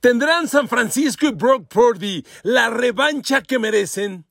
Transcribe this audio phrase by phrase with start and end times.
[0.00, 4.24] ¿Tendrán San Francisco y Brock Purdy la revancha que merecen?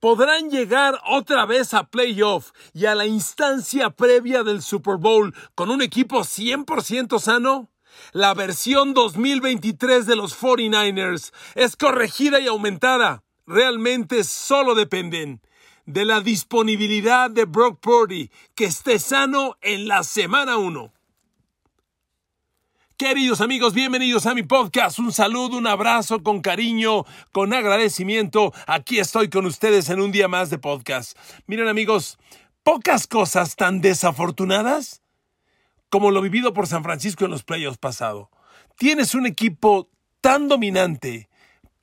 [0.00, 5.70] ¿Podrán llegar otra vez a playoff y a la instancia previa del Super Bowl con
[5.70, 7.70] un equipo 100% sano?
[8.10, 13.22] La versión 2023 de los 49ers es corregida y aumentada.
[13.46, 15.40] Realmente solo dependen
[15.86, 20.92] de la disponibilidad de Brock Purdy, que esté sano en la semana 1.
[23.02, 25.00] Queridos amigos, bienvenidos a mi podcast.
[25.00, 28.52] Un saludo, un abrazo con cariño, con agradecimiento.
[28.68, 31.18] Aquí estoy con ustedes en un día más de podcast.
[31.48, 32.16] Miren amigos,
[32.62, 35.02] pocas cosas tan desafortunadas
[35.90, 38.30] como lo vivido por San Francisco en los playoffs pasado.
[38.78, 39.88] Tienes un equipo
[40.20, 41.28] tan dominante,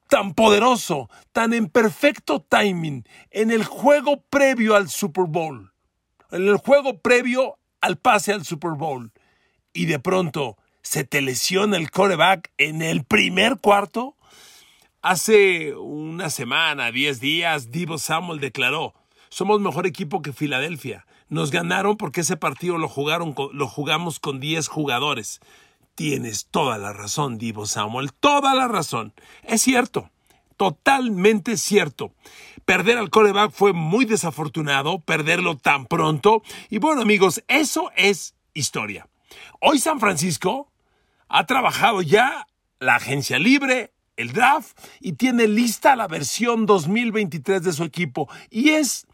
[0.07, 5.73] tan poderoso, tan en perfecto timing en el juego previo al Super Bowl,
[6.31, 9.11] en el juego previo al pase al Super Bowl.
[9.73, 14.15] Y de pronto se te lesiona el coreback en el primer cuarto.
[15.01, 18.93] Hace una semana, diez días, Divo Samuel declaró,
[19.29, 21.05] somos mejor equipo que Filadelfia.
[21.29, 25.39] Nos ganaron porque ese partido lo, jugaron, lo jugamos con diez jugadores.
[25.95, 29.13] Tienes toda la razón, Divo Samuel, toda la razón.
[29.43, 30.09] Es cierto,
[30.57, 32.13] totalmente cierto.
[32.65, 36.41] Perder al coreback fue muy desafortunado, perderlo tan pronto.
[36.69, 39.07] Y bueno, amigos, eso es historia.
[39.59, 40.71] Hoy San Francisco
[41.27, 42.47] ha trabajado ya
[42.79, 48.69] la agencia libre, el draft y tiene lista la versión 2023 de su equipo y
[48.69, 49.07] es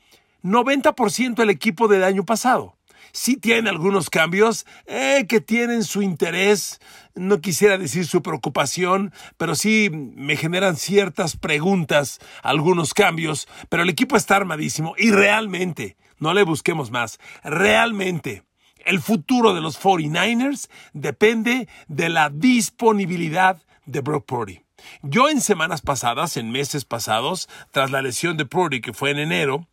[0.44, 2.76] 90% el equipo del año pasado.
[3.12, 6.82] Sí tiene algunos cambios eh, que tienen su interés,
[7.14, 13.90] no quisiera decir su preocupación, pero sí me generan ciertas preguntas, algunos cambios, pero el
[13.90, 18.44] equipo está armadísimo y realmente, no le busquemos más, realmente
[18.86, 24.62] el futuro de los 49ers depende de la disponibilidad de Brock Purdy.
[25.02, 29.20] Yo en semanas pasadas, en meses pasados, tras la lesión de Purdy que fue en
[29.20, 29.68] enero,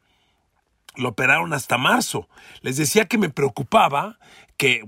[0.97, 2.29] lo operaron hasta marzo.
[2.61, 4.19] Les decía que me preocupaba
[4.57, 4.83] que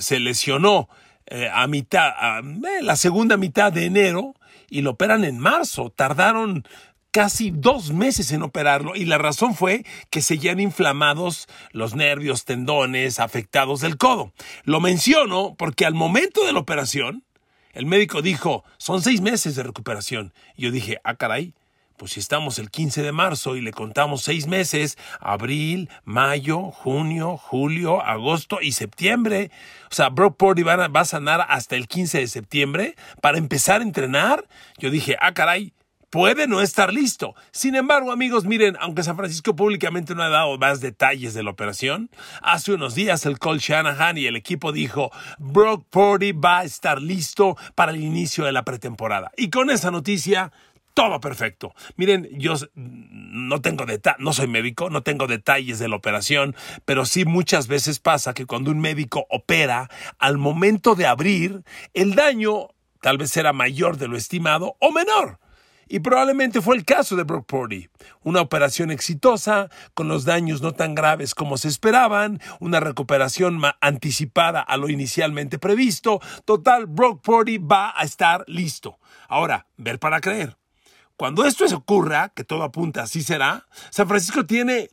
[0.00, 0.88] se lesionó
[1.26, 4.34] eh, a mitad, a, eh, la segunda mitad de enero
[4.68, 5.90] y lo operan en marzo.
[5.90, 6.64] Tardaron
[7.10, 13.20] casi dos meses en operarlo y la razón fue que seguían inflamados los nervios, tendones,
[13.20, 14.32] afectados del codo.
[14.64, 17.24] Lo menciono porque al momento de la operación,
[17.72, 20.32] el médico dijo, son seis meses de recuperación.
[20.56, 21.54] Y yo dije, ah, caray,
[21.96, 27.36] pues si estamos el 15 de marzo y le contamos seis meses, abril, mayo, junio,
[27.36, 29.50] julio, agosto y septiembre.
[29.90, 33.84] O sea, Brock Purdy va a sanar hasta el 15 de septiembre para empezar a
[33.84, 34.48] entrenar.
[34.78, 35.74] Yo dije, ah, caray,
[36.10, 37.34] puede no estar listo.
[37.52, 41.50] Sin embargo, amigos, miren, aunque San Francisco públicamente no ha dado más detalles de la
[41.50, 42.10] operación,
[42.42, 47.00] hace unos días el Cole Shanahan y el equipo dijo, Brock Purdy va a estar
[47.00, 49.30] listo para el inicio de la pretemporada.
[49.36, 50.52] Y con esa noticia,
[50.94, 51.72] todo perfecto.
[51.96, 57.04] Miren, yo no tengo detalles, no soy médico, no tengo detalles de la operación, pero
[57.04, 59.88] sí muchas veces pasa que cuando un médico opera,
[60.18, 61.62] al momento de abrir,
[61.94, 62.68] el daño
[63.00, 65.38] tal vez será mayor de lo estimado o menor.
[65.92, 67.88] Y probablemente fue el caso de Brock Purdy.
[68.22, 74.60] Una operación exitosa, con los daños no tan graves como se esperaban, una recuperación anticipada
[74.60, 76.20] a lo inicialmente previsto.
[76.44, 79.00] Total, Brock Purdy va a estar listo.
[79.26, 80.56] Ahora, ver para creer.
[81.16, 84.90] Cuando esto ocurra, que todo apunta así será, San Francisco tiene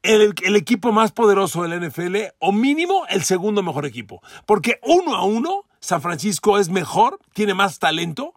[0.00, 4.22] el, el, equipo más poderoso del NFL o mínimo el segundo mejor equipo.
[4.46, 8.32] Porque uno a uno, San Francisco es mejor, tiene más talento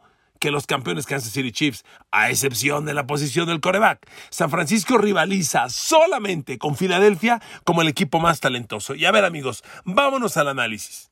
[0.45, 4.07] que los campeones Kansas City Chiefs, a excepción de la posición del coreback.
[4.29, 8.93] San Francisco rivaliza solamente con Filadelfia como el equipo más talentoso.
[8.93, 11.09] Y a ver amigos, vámonos al análisis.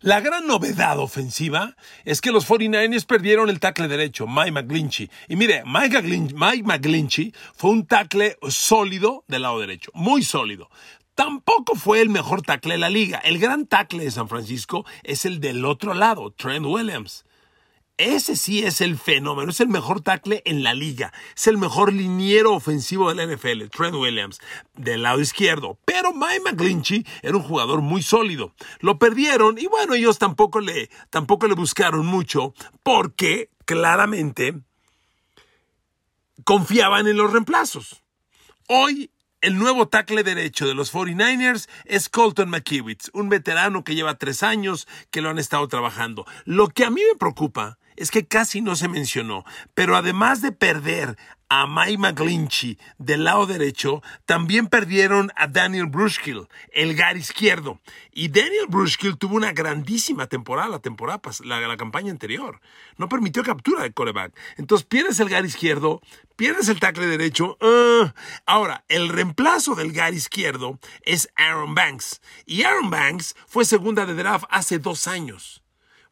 [0.00, 1.76] La gran novedad ofensiva
[2.06, 5.10] es que los 49ers perdieron el tackle derecho, Mike McGlinchey.
[5.28, 10.70] Y mire, Mike McGlinchey fue un tackle sólido del lado derecho, muy sólido.
[11.14, 13.18] Tampoco fue el mejor tackle de la liga.
[13.18, 17.26] El gran tackle de San Francisco es el del otro lado, Trent Williams.
[17.98, 21.92] Ese sí es el fenómeno, es el mejor tackle en la liga, es el mejor
[21.92, 24.38] liniero ofensivo de la NFL, Trent Williams,
[24.74, 25.80] del lado izquierdo.
[25.84, 28.54] Pero Mike McGlinchey era un jugador muy sólido.
[28.78, 32.54] Lo perdieron y bueno, ellos tampoco le, tampoco le buscaron mucho
[32.84, 34.54] porque claramente
[36.44, 38.04] confiaban en los reemplazos.
[38.68, 39.10] Hoy
[39.40, 44.44] el nuevo tackle derecho de los 49ers es Colton McKiewicz, un veterano que lleva tres
[44.44, 46.26] años que lo han estado trabajando.
[46.44, 50.52] Lo que a mí me preocupa es que casi no se mencionó, pero además de
[50.52, 51.16] perder
[51.48, 57.80] a Mike McGlinchey del lado derecho, también perdieron a Daniel Brushkill, el gar izquierdo.
[58.12, 62.60] Y Daniel Brushkill tuvo una grandísima temporada, la temporada, la, la campaña anterior.
[62.98, 64.32] No permitió captura de coreback.
[64.56, 66.02] Entonces pierdes el gar izquierdo,
[66.36, 67.56] pierdes el tackle derecho.
[67.60, 68.14] Ah.
[68.46, 72.20] ahora, el reemplazo del gar izquierdo es Aaron Banks.
[72.44, 75.62] Y Aaron Banks fue segunda de draft hace dos años.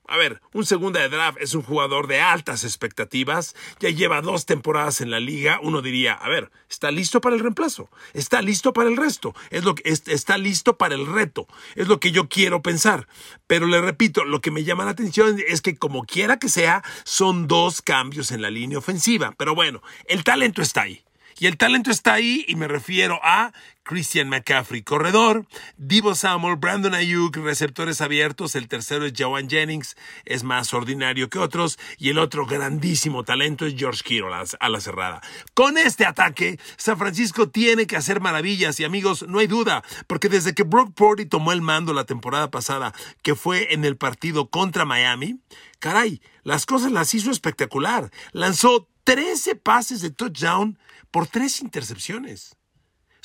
[0.09, 4.47] A ver, un segunda de draft es un jugador de altas expectativas, ya lleva dos
[4.47, 8.73] temporadas en la liga, uno diría, a ver, está listo para el reemplazo, está listo
[8.73, 12.29] para el resto, es lo que está listo para el reto, es lo que yo
[12.29, 13.09] quiero pensar.
[13.49, 16.85] Pero le repito, lo que me llama la atención es que como quiera que sea,
[17.05, 21.03] son dos cambios en la línea ofensiva, pero bueno, el talento está ahí.
[21.39, 23.53] Y el talento está ahí y me refiero a
[23.87, 25.47] Christian McCaffrey, corredor,
[25.77, 31.39] Divo Samuel, Brandon Ayuk, receptores abiertos, el tercero es Joan Jennings, es más ordinario que
[31.39, 35.21] otros, y el otro grandísimo talento es George Kittle a la cerrada.
[35.55, 40.29] Con este ataque, San Francisco tiene que hacer maravillas y amigos, no hay duda, porque
[40.29, 42.93] desde que Brock Purdy tomó el mando la temporada pasada,
[43.23, 45.39] que fue en el partido contra Miami,
[45.79, 48.11] caray, las cosas las hizo espectacular.
[48.33, 50.77] Lanzó 13 pases de touchdown
[51.13, 52.57] por tres intercepciones.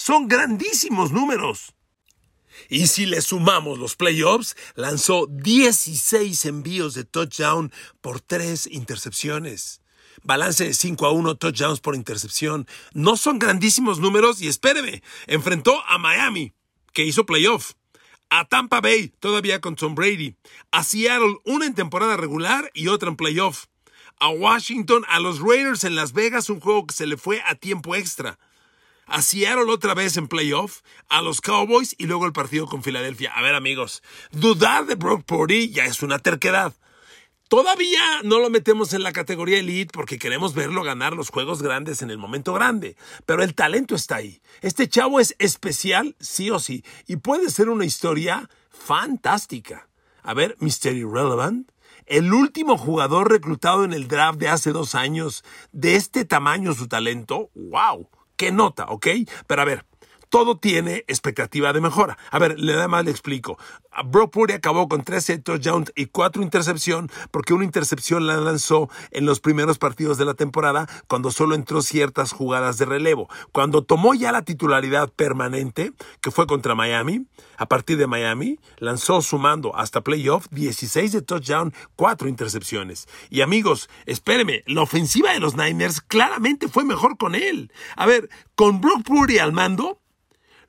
[0.04, 1.76] Son grandísimos números.
[2.70, 7.72] Y si le sumamos los playoffs, lanzó 16 envíos de touchdown
[8.02, 9.84] por tres intercepciones.
[10.24, 12.66] Balance de 5 a 1 touchdowns por intercepción.
[12.96, 16.52] No son grandísimos números y espéreme, enfrentó a Miami,
[16.94, 17.74] que hizo playoff.
[18.32, 20.36] A Tampa Bay, todavía con Tom Brady.
[20.72, 23.66] A Seattle, una en temporada regular y otra en playoff
[24.22, 27.56] a Washington, a los Raiders en Las Vegas, un juego que se le fue a
[27.56, 28.38] tiempo extra.
[29.12, 33.34] A Seattle otra vez en playoff, a los Cowboys y luego el partido con Filadelfia.
[33.34, 36.74] A ver amigos, dudar de Brock Purdy ya es una terquedad.
[37.50, 42.02] Todavía no lo metemos en la categoría elite porque queremos verlo ganar los juegos grandes
[42.02, 44.42] en el momento grande, pero el talento está ahí.
[44.62, 49.90] Este chavo es especial, sí o sí, y puede ser una historia fantástica.
[50.24, 51.70] A ver, Mystery Relevant,
[52.06, 55.44] el último jugador reclutado en el draft de hace dos años,
[55.74, 58.08] de este tamaño su talento, wow,
[58.42, 59.08] qué nota, ¿ok?
[59.46, 59.86] Pero a ver,
[60.32, 62.18] todo tiene expectativa de mejora.
[62.32, 63.60] A ver, le da más le explico.
[64.06, 69.26] Brock Purdy acabó con 13 touchdowns y 4 intercepción porque una intercepción la lanzó en
[69.26, 73.28] los primeros partidos de la temporada cuando solo entró ciertas jugadas de relevo.
[73.52, 75.92] Cuando tomó ya la titularidad permanente,
[76.22, 77.26] que fue contra Miami,
[77.58, 83.10] a partir de Miami, lanzó sumando hasta playoff 16 de touchdown, 4 intercepciones.
[83.30, 87.70] Y amigos, espéreme, la ofensiva de los Niners claramente fue mejor con él.
[87.98, 90.01] A ver, con Brock Purdy al mando,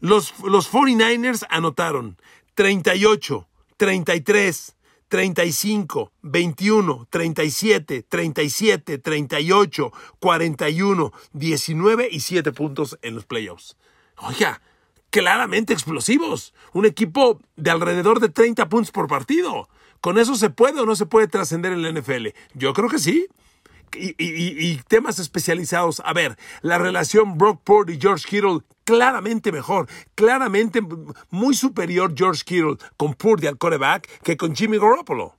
[0.03, 2.19] los, los 49ers anotaron
[2.55, 3.47] 38,
[3.77, 4.77] 33,
[5.07, 13.77] 35, 21, 37, 37, 38, 41, 19 y 7 puntos en los playoffs.
[14.17, 14.61] Oiga,
[15.11, 16.53] claramente explosivos.
[16.73, 19.69] Un equipo de alrededor de 30 puntos por partido.
[20.01, 22.29] ¿Con eso se puede o no se puede trascender en la NFL?
[22.55, 23.29] Yo creo que sí
[23.97, 26.03] y, temas especializados.
[26.05, 30.81] A ver, la relación Brock Purdy y George Kittle claramente mejor, claramente
[31.31, 35.37] muy superior George Kittle con Purdy al quarterback que con Jimmy Garoppolo.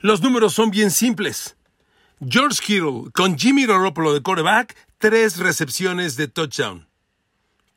[0.00, 1.56] Los números son bien simples.
[2.20, 6.88] George Kittle con Jimmy Garoppolo de quarterback, tres recepciones de touchdown.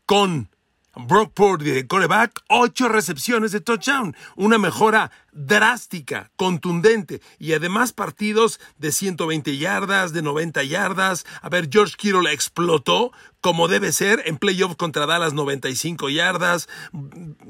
[0.06, 0.50] Con
[0.96, 8.60] Brock Purdy de coreback, ocho recepciones de touchdown, una mejora drástica, contundente y además partidos
[8.78, 11.26] de 120 yardas, de 90 yardas.
[11.42, 16.68] A ver, George Kittle explotó como debe ser en playoff contra Dallas 95 yardas.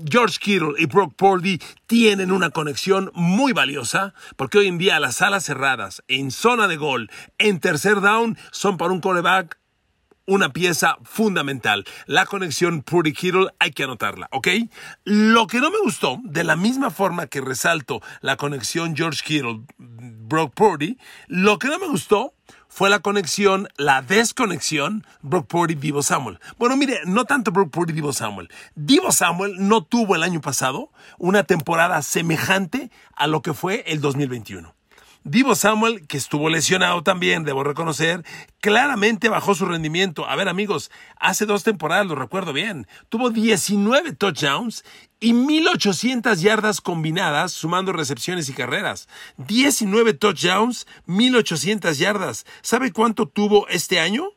[0.10, 5.22] George Kittle y Brock Purdy tienen una conexión muy valiosa porque hoy en día las
[5.22, 9.61] alas cerradas en zona de gol, en tercer down, son para un coreback
[10.32, 11.84] una pieza fundamental.
[12.06, 14.48] La conexión Purdy Kittle hay que anotarla, ¿ok?
[15.04, 19.64] Lo que no me gustó, de la misma forma que resalto la conexión George Kittle,
[19.78, 20.98] Brock Purdy,
[21.28, 22.34] lo que no me gustó
[22.70, 26.40] fue la conexión, la desconexión Brock Purdy Divo Samuel.
[26.58, 28.48] Bueno, mire, no tanto Brock Purdy Divo Samuel.
[28.76, 34.00] Divo Samuel no tuvo el año pasado una temporada semejante a lo que fue el
[34.00, 34.74] 2021.
[35.24, 38.26] Divo Samuel, que estuvo lesionado también, debo reconocer,
[38.60, 40.28] claramente bajó su rendimiento.
[40.28, 44.84] A ver, amigos, hace dos temporadas, lo recuerdo bien, tuvo 19 touchdowns
[45.20, 49.08] y 1800 yardas combinadas, sumando recepciones y carreras.
[49.38, 52.48] 19 touchdowns, 1800 yardas.
[52.64, 54.30] ¿Sabe cuánto tuvo este año?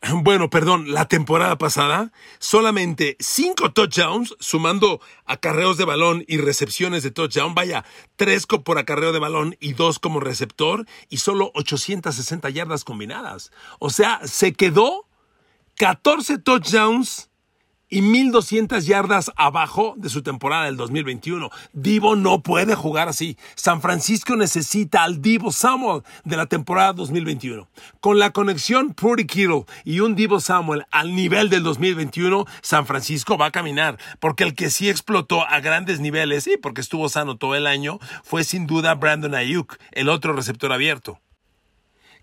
[0.22, 7.10] bueno, perdón, la temporada pasada, solamente cinco touchdowns, sumando acarreos de balón y recepciones de
[7.10, 7.84] touchdown, vaya,
[8.16, 13.50] tres por acarreo de balón y dos como receptor, y solo 860 yardas combinadas.
[13.78, 15.06] O sea, se quedó
[15.76, 17.27] 14 touchdowns
[17.88, 21.50] y 1200 yardas abajo de su temporada del 2021.
[21.72, 23.36] Divo no puede jugar así.
[23.54, 27.68] San Francisco necesita al Divo Samuel de la temporada 2021.
[28.00, 33.38] Con la conexión Purdy Kittle y un Divo Samuel al nivel del 2021, San Francisco
[33.38, 37.36] va a caminar, porque el que sí explotó a grandes niveles y porque estuvo sano
[37.36, 41.20] todo el año fue sin duda Brandon Ayuk, el otro receptor abierto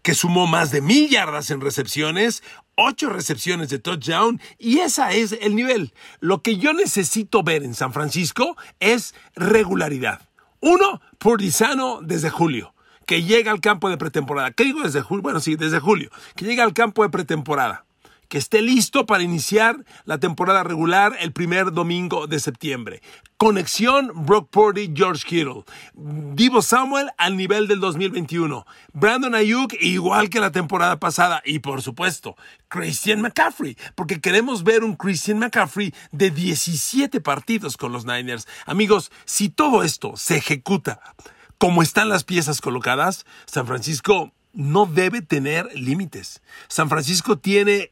[0.05, 2.43] que sumó más de mil yardas en recepciones,
[2.75, 5.95] ocho recepciones de touchdown y ese es el nivel.
[6.19, 10.29] Lo que yo necesito ver en San Francisco es regularidad.
[10.59, 12.75] Uno, Purdizano desde julio,
[13.07, 14.51] que llega al campo de pretemporada.
[14.51, 15.23] ¿Qué digo desde julio?
[15.23, 17.85] Bueno, sí, desde julio, que llega al campo de pretemporada
[18.27, 23.01] que esté listo para iniciar la temporada regular el primer domingo de septiembre.
[23.37, 25.63] Conexión Brock Purdy, George Kittle.
[25.93, 28.65] Divo Samuel al nivel del 2021.
[28.93, 31.41] Brandon Ayuk igual que la temporada pasada.
[31.45, 32.37] Y por supuesto,
[32.69, 33.77] Christian McCaffrey.
[33.95, 38.47] Porque queremos ver un Christian McCaffrey de 17 partidos con los Niners.
[38.65, 41.01] Amigos, si todo esto se ejecuta
[41.57, 46.41] como están las piezas colocadas, San Francisco no debe tener límites.
[46.67, 47.91] San Francisco tiene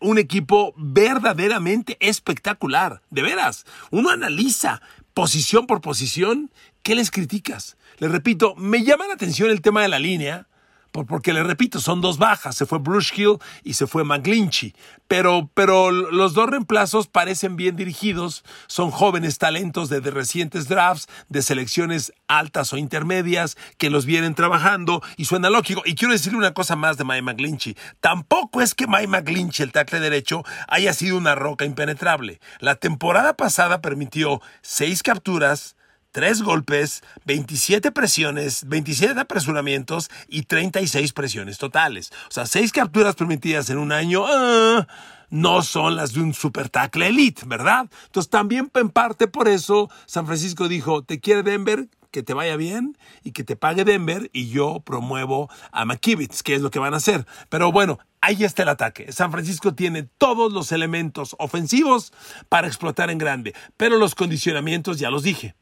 [0.00, 3.02] un equipo verdaderamente espectacular.
[3.10, 4.82] De veras, uno analiza
[5.14, 6.50] posición por posición,
[6.82, 7.76] ¿qué les criticas?
[7.98, 10.48] Les repito, me llama la atención el tema de la línea,
[10.92, 14.74] porque le repito, son dos bajas, se fue Bruce Hill y se fue McGlinchy,
[15.08, 21.42] pero, pero los dos reemplazos parecen bien dirigidos, son jóvenes talentos de, recientes drafts, de
[21.42, 25.82] selecciones altas o intermedias, que los vienen trabajando y suena lógico.
[25.84, 29.72] Y quiero decirle una cosa más de Mike McGlinchy, tampoco es que Mike McGlinchy, el
[29.72, 32.40] tackle derecho, haya sido una roca impenetrable.
[32.58, 35.76] La temporada pasada permitió seis capturas,
[36.12, 42.12] tres golpes, 27 presiones, 27 apresuramientos y 36 presiones totales.
[42.28, 44.24] O sea, seis capturas permitidas en un año.
[44.26, 44.86] Ah,
[45.30, 47.88] no son las de un super tackle elite, ¿verdad?
[48.06, 51.88] Entonces también en parte por eso San Francisco dijo, ¿te quiere Denver?
[52.10, 56.56] Que te vaya bien y que te pague Denver y yo promuevo a McKivitz, que
[56.56, 57.24] es lo que van a hacer.
[57.48, 59.12] Pero bueno, ahí está el ataque.
[59.12, 62.12] San Francisco tiene todos los elementos ofensivos
[62.48, 65.54] para explotar en grande, pero los condicionamientos ya los dije.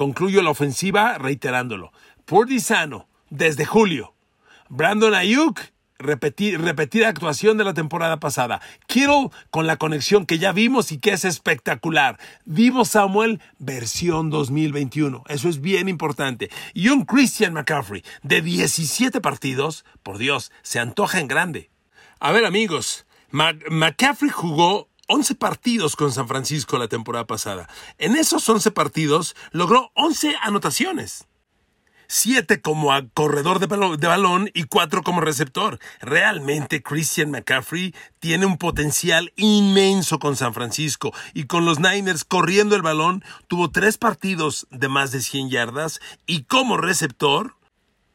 [0.00, 1.92] Concluyo la ofensiva reiterándolo.
[2.24, 4.14] Purdy sano, desde julio.
[4.70, 5.60] Brandon Ayuk,
[5.98, 8.62] repetida actuación de la temporada pasada.
[8.86, 12.18] Kittle con la conexión que ya vimos y que es espectacular.
[12.46, 15.22] Vivo Samuel, versión 2021.
[15.28, 16.48] Eso es bien importante.
[16.72, 21.68] Y un Christian McCaffrey de 17 partidos, por Dios, se antoja en grande.
[22.20, 27.68] A ver amigos, McCaffrey jugó 11 partidos con San Francisco la temporada pasada.
[27.98, 31.26] En esos 11 partidos logró 11 anotaciones.
[32.06, 35.80] 7 como corredor de, de balón y 4 como receptor.
[36.00, 42.76] Realmente Christian McCaffrey tiene un potencial inmenso con San Francisco y con los Niners corriendo
[42.76, 47.56] el balón tuvo 3 partidos de más de 100 yardas y como receptor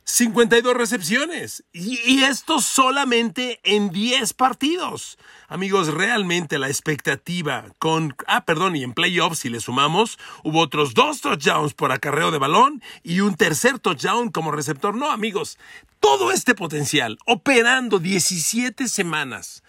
[0.06, 1.66] 52 recepciones.
[1.74, 5.18] Y, esto solamente en 10 partidos.
[5.48, 8.16] Amigos, realmente la expectativa con...
[8.28, 12.38] Ah, perdón, y en playoffs, si le sumamos, hubo otros dos touchdowns por acarreo de
[12.38, 14.96] balón y un tercer touchdown como receptor.
[14.96, 15.58] No, amigos,
[16.00, 19.64] todo este potencial operando 17 semanas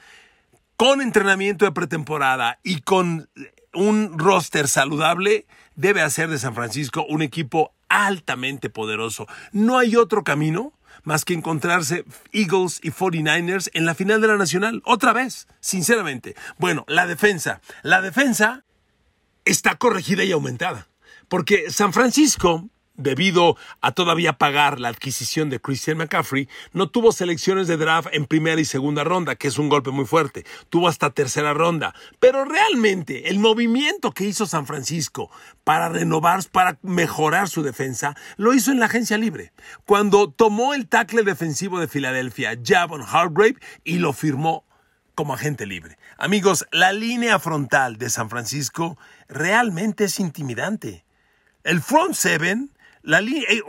[0.77, 3.31] con entrenamiento de pretemporada y con
[3.73, 9.27] un roster saludable debe hacer de San Francisco un equipo altamente poderoso.
[9.53, 10.73] No hay otro camino
[11.05, 14.83] más que encontrarse Eagles y 49ers en la final de la Nacional.
[14.85, 16.35] Otra vez, sinceramente.
[16.59, 17.61] Bueno, la defensa.
[17.83, 18.65] La defensa
[19.45, 20.89] está corregida y aumentada.
[21.29, 27.69] Porque San Francisco debido a todavía pagar la adquisición de Christian McCaffrey, no tuvo selecciones
[27.69, 30.45] de draft en primera y segunda ronda, que es un golpe muy fuerte.
[30.71, 31.95] Tuvo hasta tercera ronda.
[32.21, 35.31] Pero realmente el movimiento que hizo San Francisco
[35.65, 39.53] para renovar, para mejorar su defensa, lo hizo en la agencia libre.
[39.85, 44.65] Cuando tomó el tackle defensivo de Filadelfia, Javon Hargrave, y lo firmó
[45.15, 45.99] como agente libre.
[46.19, 48.99] Amigos, la línea frontal de San Francisco
[49.29, 51.05] realmente es intimidante.
[51.65, 52.71] El front seven
[53.07, 53.23] la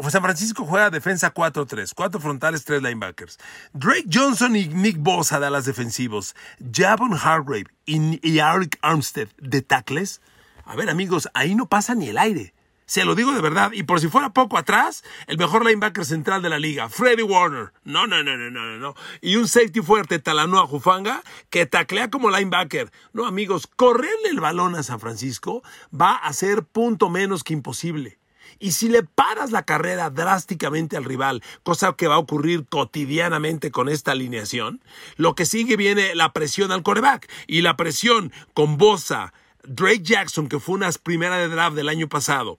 [0.09, 3.37] San Francisco juega defensa 4-3, cuatro frontales, tres linebackers.
[3.71, 6.35] Drake Johnson y Nick Bosa de las defensivos.
[6.73, 10.21] Javon Hargrave y, Eric Armstead de tackles.
[10.65, 12.55] A ver, amigos, ahí no pasa ni el aire.
[12.87, 13.73] Se lo digo de verdad.
[13.73, 17.73] Y por si fuera poco atrás, el mejor linebacker central de la liga, Freddy Warner.
[17.83, 18.95] No, no, no, no, no, no.
[19.21, 22.91] Y un safety fuerte, Talanoa Jufanga, que taclea como linebacker.
[23.13, 25.61] No, amigos, correrle el balón a San Francisco
[25.93, 28.16] va a ser punto menos que imposible.
[28.59, 33.71] Y si le paras la carrera drásticamente al rival, cosa que va a ocurrir cotidianamente
[33.71, 34.81] con esta alineación,
[35.15, 37.29] lo que sigue viene la presión al coreback.
[37.47, 42.07] Y la presión con Bosa, Drake Jackson, que fue una primera de draft del año
[42.07, 42.57] pasado,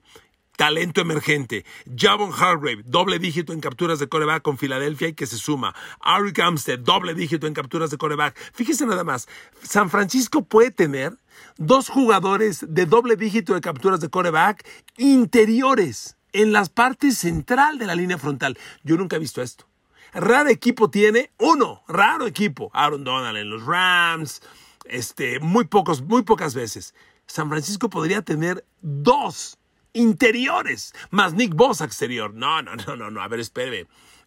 [0.59, 1.65] talento emergente.
[1.97, 5.73] Javon Hargrave, doble dígito en capturas de coreback con Filadelfia y que se suma.
[6.00, 8.37] Ari Amstead, doble dígito en capturas de coreback.
[8.53, 9.29] Fíjese nada más,
[9.62, 11.17] San Francisco puede tener
[11.59, 17.87] dos jugadores de doble dígito de capturas de coreback interiores en las partes central de
[17.87, 18.59] la línea frontal.
[18.83, 19.65] Yo nunca he visto esto.
[20.12, 22.69] Raro equipo tiene uno, raro equipo.
[22.75, 24.43] Aaron Donald en los Rams,
[24.87, 26.95] este, muy, pocos, muy pocas veces.
[27.29, 29.58] San Francisco podría tener dos
[29.92, 32.35] interiores, más Nick Bosa exterior.
[32.35, 33.23] No, no, no, no, no.
[33.23, 33.87] A ver, espere.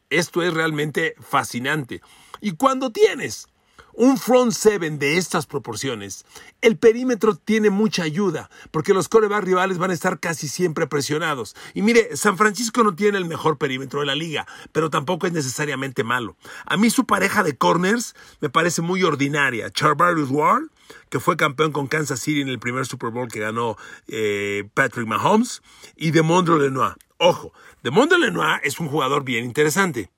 [0.10, 2.02] Esto es realmente fascinante.
[2.42, 3.48] Y cuando tienes
[3.94, 6.26] un front seven de estas proporciones,
[6.62, 11.56] el perímetro tiene mucha ayuda, porque los corebacks rivales van a estar casi siempre presionados.
[11.74, 15.34] Y mire, San Francisco no tiene el mejor perímetro de la liga, pero tampoco es
[15.34, 16.36] necesariamente malo.
[16.66, 19.70] A mí su pareja de corners me parece muy ordinaria.
[19.70, 20.70] Charvarius Ward,
[21.10, 25.08] que fue campeón con Kansas City en el primer Super Bowl que ganó eh, Patrick
[25.08, 25.62] Mahomes,
[25.96, 26.96] y Demondre Lenoir.
[27.18, 30.12] Ojo, Demondre Lenoir es un jugador bien interesante.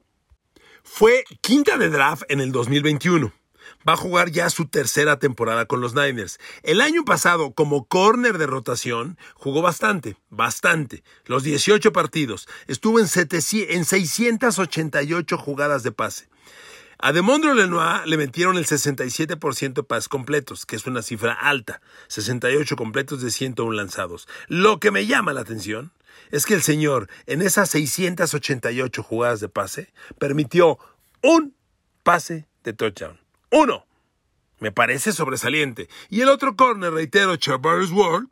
[0.83, 3.31] Fue quinta de draft en el 2021
[3.87, 6.39] va a jugar ya su tercera temporada con los Niners.
[6.63, 11.03] El año pasado, como corner de rotación, jugó bastante, bastante.
[11.25, 12.47] Los 18 partidos.
[12.67, 16.27] Estuvo en, 688 jugadas de pase.
[17.05, 21.81] A Demondre Lenoir le metieron el 67% de pases completos, que es una cifra alta.
[22.07, 24.25] 68 completos de 101 lanzados.
[24.47, 25.91] Lo que me llama la atención
[26.31, 30.79] es que el señor, en esas 688 jugadas de pase, permitió
[31.21, 31.53] un
[32.03, 33.19] pase de touchdown.
[33.51, 33.85] Uno.
[34.59, 35.89] Me parece sobresaliente.
[36.09, 38.27] Y el otro corner, reitero, Charvarius Ward,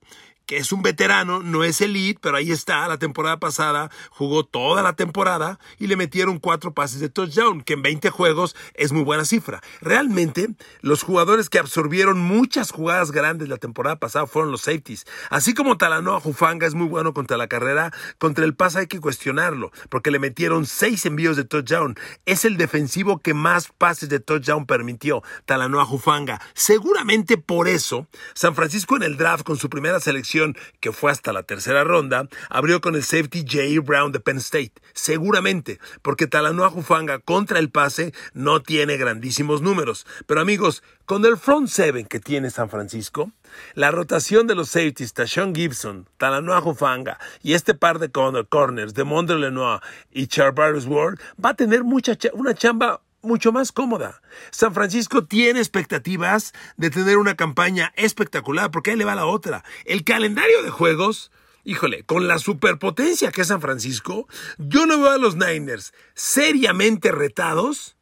[0.52, 4.84] que es un veterano, no es elite, pero ahí está, la temporada pasada jugó toda
[4.84, 9.04] la temporada y le metieron cuatro pases de touchdown, que en 20 juegos es muy
[9.04, 9.62] buena cifra.
[9.80, 10.50] Realmente,
[10.82, 15.06] los jugadores que absorbieron muchas jugadas grandes la temporada pasada fueron los safeties.
[15.30, 19.00] Así como Talanoa Jufanga es muy bueno contra la carrera, contra el pase hay que
[19.00, 21.96] cuestionarlo, porque le metieron seis envíos de touchdown.
[22.26, 26.42] Es el defensivo que más pases de touchdown permitió, Talanoa Jufanga.
[26.56, 30.41] Seguramente por eso, San Francisco en el draft con su primera selección
[30.80, 34.74] que fue hasta la tercera ronda, abrió con el safety Jay Brown de Penn State.
[34.94, 40.06] Seguramente, porque Talanoa Jufanga contra el pase no tiene grandísimos números.
[40.26, 43.32] Pero amigos, con el front seven que tiene San Francisco,
[43.74, 49.04] la rotación de los safeties, Tashon Gibson, Talanoa Jufanga y este par de corners de
[49.04, 54.22] Mondre Lenoir y Charvarius Ward va a tener mucha una chamba mucho más cómoda.
[54.52, 59.64] San Francisco tiene expectativas de tener una campaña espectacular, porque ahí le va la otra.
[59.86, 61.32] El calendario de juegos,
[61.64, 67.12] híjole, con la superpotencia que es San Francisco, yo no veo a los Niners seriamente
[67.12, 67.98] retados,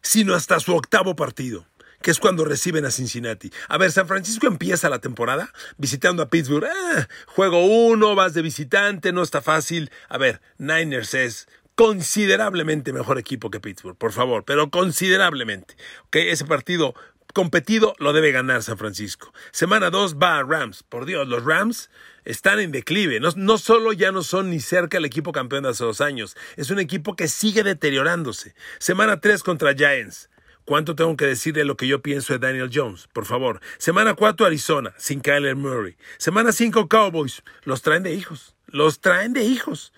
[0.00, 1.66] sino hasta su octavo partido
[2.02, 3.50] que es cuando reciben a Cincinnati.
[3.68, 6.66] A ver, San Francisco empieza la temporada visitando a Pittsburgh.
[6.66, 9.90] Ah, juego uno, vas de visitante, no está fácil.
[10.08, 15.76] A ver, Niners es considerablemente mejor equipo que Pittsburgh, por favor, pero considerablemente.
[16.06, 16.94] Okay, ese partido
[17.32, 19.32] competido lo debe ganar San Francisco.
[19.50, 20.82] Semana 2 va a Rams.
[20.82, 21.90] Por Dios, los Rams
[22.24, 23.20] están en declive.
[23.20, 26.36] No, no solo ya no son ni cerca el equipo campeón de hace dos años,
[26.56, 28.54] es un equipo que sigue deteriorándose.
[28.78, 30.28] Semana 3 contra Giants.
[30.64, 33.08] ¿Cuánto tengo que decir de lo que yo pienso de Daniel Jones?
[33.12, 33.60] Por favor.
[33.78, 35.96] Semana 4 Arizona, sin Kyler Murray.
[36.18, 37.42] Semana 5 Cowboys.
[37.64, 38.54] Los traen de hijos.
[38.72, 39.92] Los traen de hijos.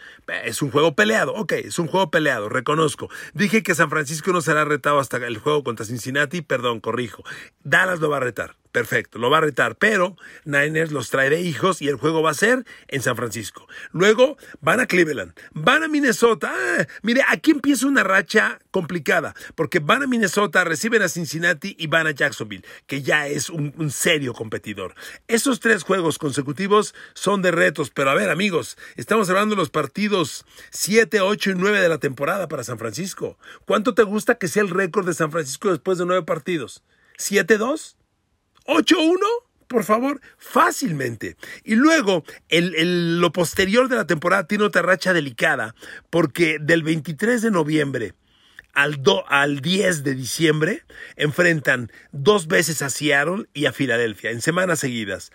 [0.44, 1.32] Es un juego peleado.
[1.34, 3.08] Ok, es un juego peleado, reconozco.
[3.32, 6.42] Dije que San Francisco no será retado hasta el juego contra Cincinnati.
[6.42, 7.22] Perdón, corrijo.
[7.62, 8.56] Dallas lo va a retar.
[8.74, 12.32] Perfecto, lo va a retar, pero Niners los trae de hijos y el juego va
[12.32, 13.68] a ser en San Francisco.
[13.92, 16.52] Luego van a Cleveland, van a Minnesota.
[16.52, 21.86] Ah, mire, aquí empieza una racha complicada, porque van a Minnesota, reciben a Cincinnati y
[21.86, 24.96] van a Jacksonville, que ya es un, serio competidor.
[25.28, 29.70] Esos tres juegos consecutivos son de retos, pero a ver amigos, estamos hablando de los
[29.70, 33.38] partidos 7, 8 y 9 de la temporada para San Francisco.
[33.66, 36.82] ¿Cuánto te gusta que sea el récord de San Francisco después de nueve partidos?
[37.18, 37.94] ¿7-2?
[38.66, 39.18] 8-1,
[39.68, 41.36] por favor, fácilmente.
[41.64, 45.74] Y luego, el, lo posterior de la temporada tiene otra racha delicada,
[46.10, 48.14] porque del 23 de noviembre
[48.74, 50.82] al, al 10 de diciembre
[51.16, 55.32] enfrentan dos veces a Seattle y a Filadelfia en semanas seguidas.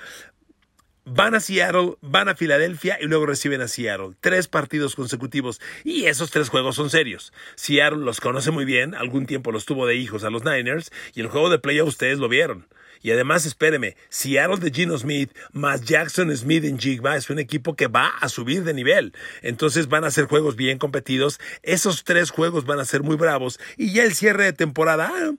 [1.05, 4.15] van a Seattle, van a Filadelfia y luego reciben a Seattle.
[4.19, 5.59] Tres partidos consecutivos.
[5.83, 7.33] Y esos tres juegos son serios.
[7.55, 11.21] Seattle los conoce muy bien, algún tiempo los tuvo de hijos a los Niners y
[11.21, 12.67] el juego de playoff ustedes lo vieron.
[13.01, 17.75] Y además, espéreme, Seattle de Gino Smith más Jackson Smith en Jigba es un equipo
[17.75, 19.13] que va a subir de nivel.
[19.41, 21.39] Entonces van a ser juegos bien competidos.
[21.63, 23.59] Esos tres juegos van a ser muy bravos.
[23.77, 25.31] Y ya el cierre de temporada ah,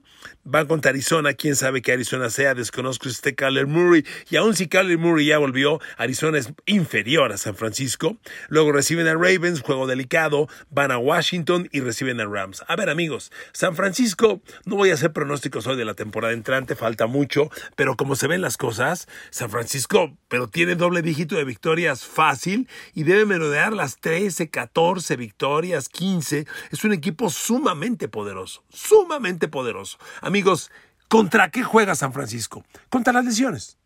[0.43, 1.33] van contra Arizona.
[1.33, 2.55] Quién sabe qué Arizona sea.
[2.55, 4.05] Desconozco si esté Kyler Murray.
[4.29, 8.17] Y aún si Kyler Murray ya volvió, Arizona es inferior a San Francisco.
[8.49, 10.47] Luego reciben a Ravens, juego delicado.
[10.71, 12.63] Van a Washington y reciben a Rams.
[12.67, 16.75] A ver, amigos, San Francisco, no voy a hacer pronósticos hoy de la temporada entrante,
[16.75, 21.43] falta mucho pero como se ven las cosas, San Francisco, pero tiene doble dígito de
[21.43, 26.45] victorias fácil y debe merodear las 13, 14 victorias, 15.
[26.71, 29.97] Es un equipo sumamente poderoso, sumamente poderoso.
[30.21, 30.71] Amigos,
[31.07, 32.63] ¿contra qué juega San Francisco?
[32.89, 33.77] Contra las lesiones.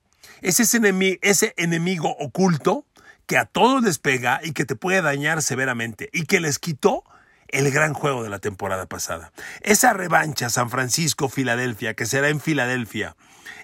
[0.41, 2.85] Es ese, enemigo, oculto
[3.25, 7.03] que a todos les pega y que te puede dañar severamente y que les quitó
[7.47, 9.31] el gran juego de la temporada pasada.
[9.61, 13.15] Esa revancha San Francisco-Filadelfia, que será en Filadelfia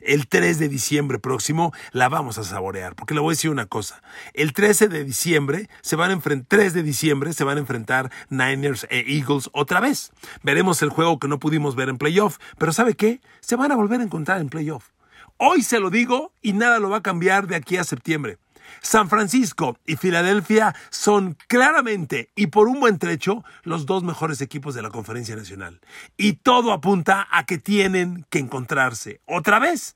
[0.02, 2.96] el 3 de diciembre próximo, la vamos a saborear.
[2.96, 4.02] Porque le voy a decir una cosa.
[4.34, 8.12] El 13 de diciembre se van a enfrentar, 3 de diciembre se van a enfrentar
[8.30, 10.12] Niners e Eagles otra vez.
[10.44, 12.38] Veremos el juego que no pudimos ver en playoff.
[12.58, 13.22] Pero ¿sabe qué?
[13.40, 14.90] Se van a volver a encontrar en playoff.
[15.38, 18.38] Hoy se lo digo y nada lo va a cambiar de aquí a septiembre.
[18.82, 24.76] San Francisco y Filadelfia son claramente y por un buen trecho los dos mejores equipos
[24.76, 25.80] de la Conferencia Nacional.
[26.18, 29.96] Y todo apunta a que tienen que encontrarse otra vez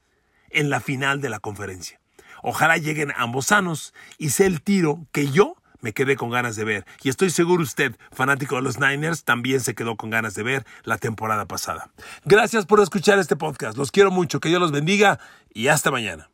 [0.49, 1.99] en la final de la conferencia.
[2.41, 6.63] Ojalá lleguen ambos sanos y sea el tiro que yo me quedé con ganas de
[6.63, 6.85] ver.
[7.03, 10.65] Y estoy seguro usted, fanático de los Niners, también se quedó con ganas de ver
[10.83, 11.91] la temporada pasada.
[12.23, 13.77] Gracias por escuchar este podcast.
[13.77, 14.39] Los quiero mucho.
[14.39, 15.19] Que Dios los bendiga
[15.53, 16.29] y hasta mañana.